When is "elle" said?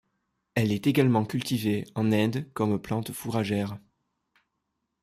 0.55-0.71